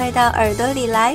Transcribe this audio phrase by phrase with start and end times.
[0.00, 1.14] 快到耳朵里来！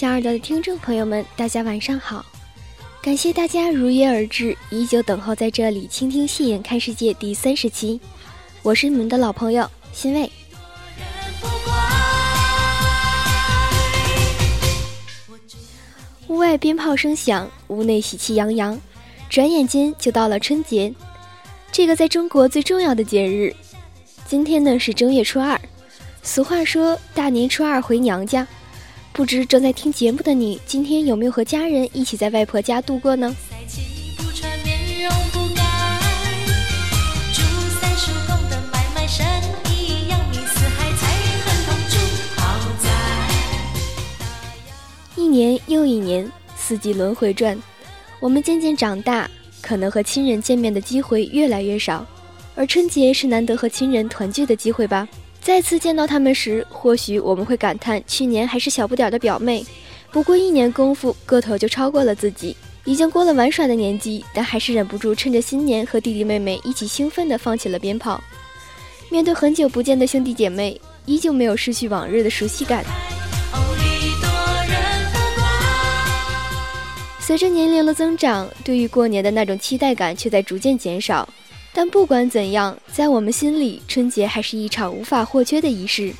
[0.00, 2.24] 小耳朵的听众朋友们，大家晚上好！
[3.02, 8.00] 感谢大家如约而至，依旧等候在这里倾听《戏眼看世界》第三十期。
[8.62, 10.32] 我是你们的老朋友欣慰。
[16.28, 18.80] 屋外鞭炮声响，屋内喜气洋洋，
[19.28, 20.94] 转眼间就到了春节，
[21.70, 23.54] 这个在中国最重要的节日。
[24.26, 25.60] 今天呢是正月初二，
[26.22, 28.48] 俗话说大年初二回娘家。
[29.12, 33.34] 不知正在听节目的你，今天有没有和家人一起在外婆家度过呢？
[45.16, 47.60] 一年又一年，四季轮回转，
[48.20, 49.28] 我们渐渐长大，
[49.60, 52.06] 可能和亲人见面的机会越来越少，
[52.54, 55.06] 而春节是难得和亲人团聚的机会吧。
[55.40, 59.64] 再次见到他们时，或许我们会感叹去年还是小不点儿的表妹，
[60.12, 68.22] 不过一年功夫，个头就超过了自己，已经过了玩耍的年纪，但还是忍不住趁着新年和弟弟妹妹一起兴奋地放起了鞭炮。
[69.08, 72.84] 面对很久不见的兄弟姐妹，依旧没有失去往日的熟悉感。
[77.18, 81.28] 随着年龄的增长，对于过年的那种期待感却在逐渐减少。
[81.72, 86.12] 但不管怎样，在我们心里，春节还是一场无法或缺的仪式。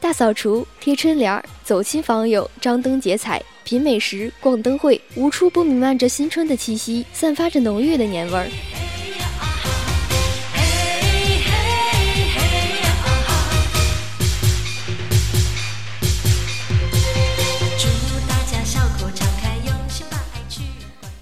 [0.00, 8.48] 大扫除、贴春联、走亲访友、张灯结彩、品美食、逛灯会，无处不弥漫着新春的气息，散发着浓郁的年味儿。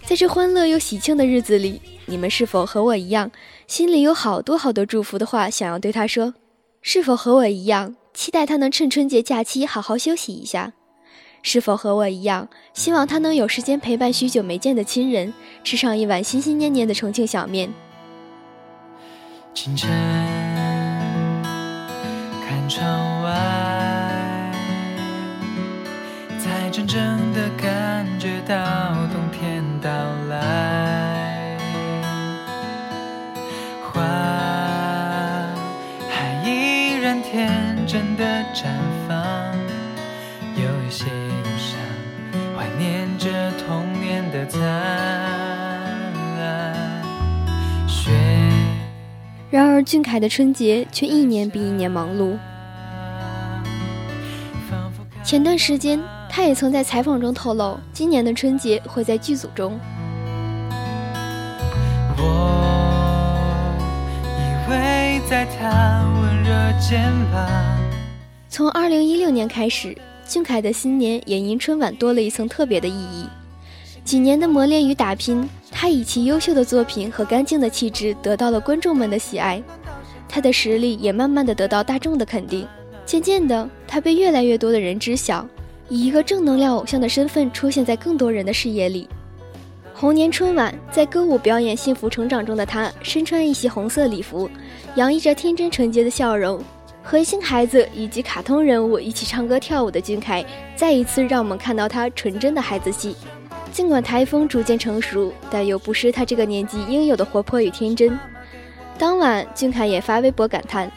[0.06, 1.81] 在这欢乐又喜庆的日子里。
[2.10, 3.31] 你们是否和我一样，
[3.69, 6.34] 心里有好多好多祝福的话想要对他说？
[6.82, 10.72] 是否和我一样，期待他能趁春节假期好好休息一下？
[11.41, 15.32] 是否和我一样，希望他能有时间陪伴许久没见的亲人，
[15.62, 17.72] 吃上一碗心心念念的重庆小面？
[19.54, 19.88] 清晨，
[22.42, 24.53] 看窗外，
[26.41, 26.98] 才真正
[27.32, 28.99] 的感觉到
[38.16, 38.24] 的
[38.54, 38.66] 绽
[39.08, 39.16] 放，
[40.56, 41.78] 有一些忧伤，
[42.56, 44.60] 怀念着童年的灿
[46.38, 46.74] 烂。
[47.88, 48.10] 雪。
[49.50, 52.36] 然而，俊凯的春节却一年比一年忙碌。
[55.22, 59.78] 前段时间，他也曾在采访中透露，今年的春节会在剧组中。
[65.28, 66.50] 在他温热
[66.80, 67.00] 肩
[67.30, 67.79] 膀。
[68.50, 69.96] 从二零一六年开始，
[70.26, 73.24] 俊凯的新年也因春晚多了一层特别的意义。
[74.04, 79.62] 几年的磨练与打拼，他以其优秀的作品和干净的气质得到了观众们的喜爱，
[80.28, 82.66] 他的实力也慢慢的得到大众的肯定。
[83.06, 85.46] 渐渐的，他被越来越多的人知晓，
[85.88, 89.08] 以一个正能量偶像的身份出现在更多人的视野里。
[89.94, 94.50] 猴年春晚，在歌舞表演幸福成长中的他，身穿一袭红色礼服，
[94.96, 96.60] 洋溢着天真纯洁的笑容。
[97.02, 100.44] 和一群孩子以及卡通人物一起唱歌跳舞的俊凯，
[100.76, 103.16] 再一次让我们看到他纯真的孩子气。
[103.72, 108.18] 尽管台风逐渐成熟，但又不失他这个年纪应有的活泼与天真。
[108.98, 110.91] 当晚，俊凯也发微博感叹：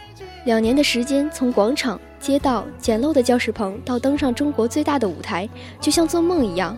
[0.46, 5.48] 两年的时间，从广场、街道、简陋的教室棚，到登上中国最大的舞台，
[5.80, 6.78] 就像做梦一样。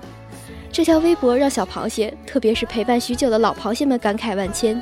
[0.71, 4.79] 这条微博让小螃蟹，特别是陪伴许久的老螃蟹们感慨万千。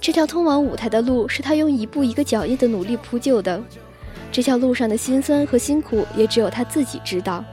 [0.00, 3.60] 这条通往舞台的路，是他用一步一个脚印的努力铺就的。
[4.30, 7.44] 这条路上的辛酸和辛苦，也只有他自己知道。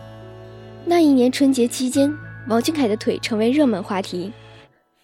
[0.86, 2.14] 那一年春节期间，
[2.48, 4.32] 王俊凯的腿成为热门话题。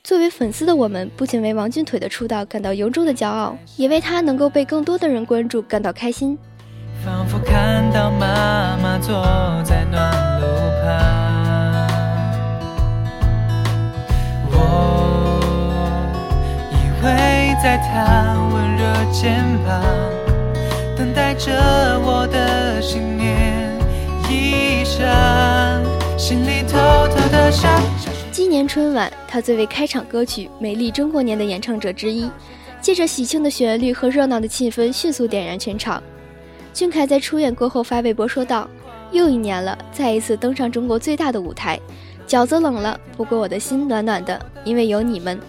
[0.03, 6.37] 作为粉丝的我们，不仅为王俊腿的出道感到由衷的骄傲，也为他能够被更多的人关注感到开心。
[7.03, 9.13] 仿佛看到妈妈坐
[9.63, 10.47] 在暖炉
[10.83, 11.30] 旁，
[17.61, 19.83] 在她温热肩膀，
[20.95, 21.51] 等待着
[21.99, 23.77] 我的新年
[24.29, 25.81] 衣裳，
[26.17, 26.77] 心里偷
[27.07, 27.81] 偷的想。
[28.31, 32.29] 今年春晚，他作为开场歌曲《美丽中国年》的演唱者之一，
[32.81, 36.01] 借着喜庆的旋律和热闹的气氛，迅速点燃全场。
[36.73, 38.67] 俊凯在出演过后发微博说道
[39.11, 41.79] ：“又一年了，再一次登上中国最大的舞台，
[42.25, 45.39] 饺子冷了，不过我的心暖暖的，因为有你们。”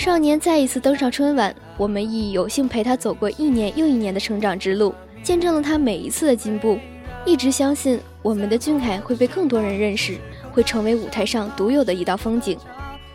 [0.00, 6.78] 少年再一次登上春晚，我们亦有幸陪他走过一年又一年的成长之路，见证了他每一次的进步，
[7.26, 10.16] 一直相信我们的俊凯会被更多人认识，
[10.52, 12.56] 会成为舞台上独有的一道风景。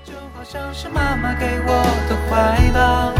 [0.03, 3.11] 就好像是妈妈给我的怀抱，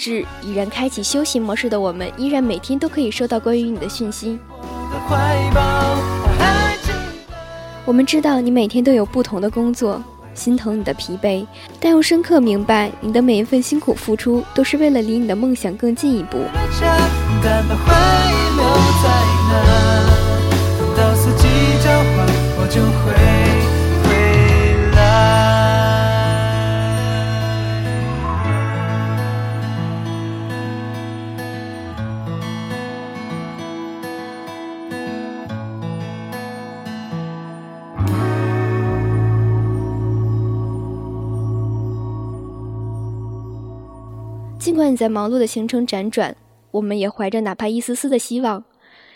[0.00, 4.38] 至已然开启休息模式的我们，依然每天都可以收到关于你的讯息。
[7.84, 10.02] 我们知道你每天都有不同的工作，
[10.32, 11.46] 心疼你的疲惫，
[11.78, 16.38] 但又深刻明白你的每一份辛苦付出都是为了离你的梦想更进一步。
[44.70, 46.36] 尽管你在忙碌的行程辗转，
[46.70, 48.62] 我们也怀着哪怕一丝丝的希望，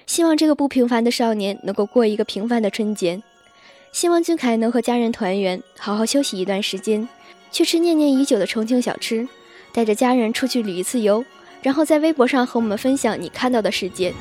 [0.05, 3.23] 希望这个不平凡的少年能够过一个平凡的春节，
[3.93, 7.09] 希望俊凯能和家人团圆，好好休息一段时间，
[7.53, 9.29] 去吃念念已久的重庆小吃，
[9.73, 11.25] 带着家人出去旅一次游，
[11.63, 14.13] 然后在微博上和我们分享你看到的世界。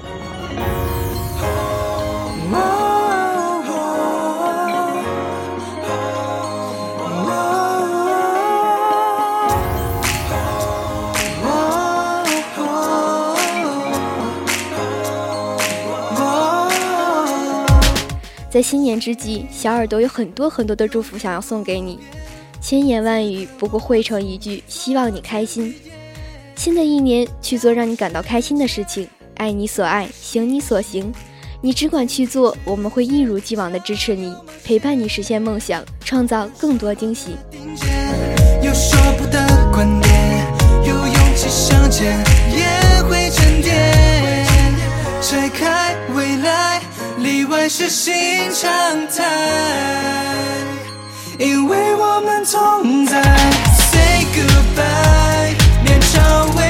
[18.54, 21.98] 在新年之际，小耳朵有很多很多的祝福想要送给你，
[22.62, 25.74] 千言万语不过汇成一句：希望你开心。
[26.54, 29.08] 新的一年，去做让你感到开心的事情，
[29.38, 31.12] 爱你所爱，行你所行，
[31.62, 34.32] 你只管去做，我们会一如既往的支持你，
[34.64, 37.32] 陪伴你实现梦想，创造更多惊喜。
[38.62, 40.46] 有说不得观点，
[40.86, 44.46] 有勇气相见，也会沉淀，
[45.24, 46.93] 拆开未来。
[47.24, 48.14] 例外是新
[48.52, 48.70] 常
[49.08, 49.24] 态，
[51.40, 53.24] 因为我们同在。
[53.92, 56.68] Say goodbye，面朝未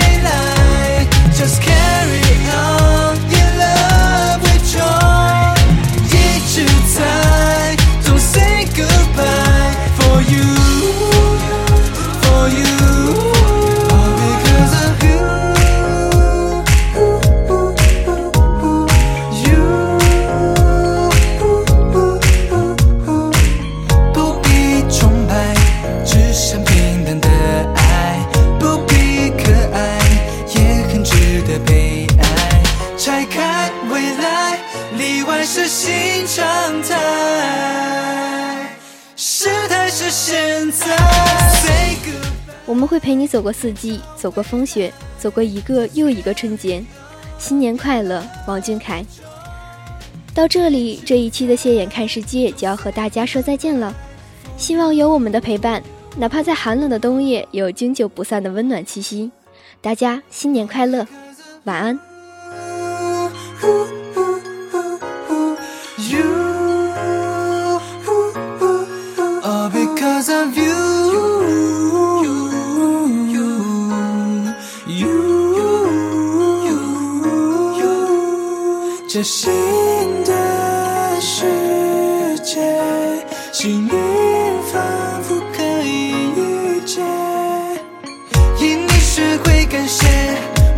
[43.04, 46.82] 陪你走过四季走过风雪走过一个又一个春节
[47.38, 49.06] 新年快乐王俊凯
[50.34, 53.94] 到这里这一期的谢眼看世界就要和大家说再见了
[54.56, 55.84] 希望有我们的陪伴
[56.16, 59.30] 哪怕在寒冷的冬夜有经久不散的温暖气息
[59.82, 61.06] 大家新年快乐
[61.66, 62.00] 晚安
[65.98, 66.24] you
[69.74, 70.73] because of you
[79.24, 79.54] 新
[80.26, 82.60] 的世界，
[83.54, 87.02] 心灵仿佛可以遇见，
[88.60, 90.06] 因你学会感谢，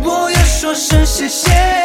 [0.04, 1.75] 我要说声谢谢。